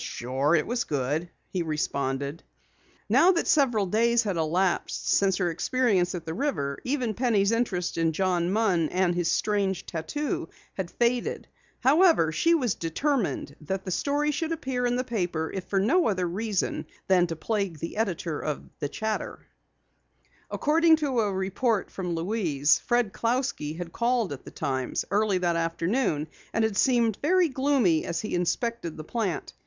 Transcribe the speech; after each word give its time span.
"Sure, 0.03 0.55
it 0.55 0.65
was 0.65 0.85
good," 0.85 1.29
he 1.49 1.61
responded. 1.61 2.41
Now 3.07 3.33
that 3.33 3.45
several 3.45 3.85
days 3.85 4.23
had 4.23 4.35
elapsed 4.35 5.07
since 5.11 5.37
her 5.37 5.51
experience 5.51 6.15
at 6.15 6.25
the 6.25 6.33
river, 6.33 6.79
even 6.83 7.13
Penny's 7.13 7.51
interest 7.51 7.99
in 7.99 8.11
John 8.11 8.51
Munn 8.51 8.89
and 8.89 9.13
his 9.13 9.29
strange 9.29 9.85
tattoo, 9.85 10.49
had 10.73 10.89
faded. 10.89 11.47
However, 11.81 12.31
she 12.31 12.55
was 12.55 12.73
determined 12.73 13.55
that 13.61 13.85
the 13.85 13.91
story 13.91 14.31
should 14.31 14.51
appear 14.51 14.87
in 14.87 14.95
the 14.95 15.03
paper 15.03 15.51
if 15.53 15.65
for 15.65 15.79
no 15.79 16.07
other 16.07 16.27
reason 16.27 16.87
than 17.07 17.27
to 17.27 17.35
plague 17.35 17.77
the 17.77 17.95
editor 17.97 18.39
of 18.39 18.63
Chatter. 18.89 19.45
According 20.49 20.95
to 20.95 21.19
a 21.19 21.31
report 21.31 21.91
from 21.91 22.15
Louise, 22.15 22.79
Fred 22.79 23.13
Clousky 23.13 23.77
had 23.77 23.93
called 23.93 24.33
at 24.33 24.45
the 24.45 24.49
Times 24.49 25.05
early 25.11 25.37
that 25.37 25.55
afternoon, 25.55 26.27
and 26.53 26.63
had 26.63 26.75
seemed 26.75 27.19
very 27.21 27.49
gloomy 27.49 28.03
as 28.03 28.21
he 28.21 28.33
inspected 28.33 28.97
the 28.97 29.03
plant. 29.03 29.53